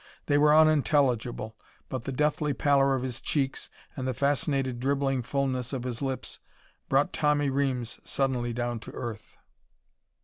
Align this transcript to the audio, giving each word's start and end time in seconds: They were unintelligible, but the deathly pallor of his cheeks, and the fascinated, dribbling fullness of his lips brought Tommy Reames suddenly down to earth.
They 0.25 0.39
were 0.39 0.57
unintelligible, 0.57 1.55
but 1.87 2.05
the 2.05 2.11
deathly 2.11 2.53
pallor 2.55 2.95
of 2.95 3.03
his 3.03 3.21
cheeks, 3.21 3.69
and 3.95 4.07
the 4.07 4.15
fascinated, 4.15 4.79
dribbling 4.79 5.21
fullness 5.21 5.73
of 5.73 5.83
his 5.83 6.01
lips 6.01 6.39
brought 6.89 7.13
Tommy 7.13 7.51
Reames 7.51 7.99
suddenly 8.03 8.51
down 8.51 8.79
to 8.79 8.91
earth. 8.93 9.37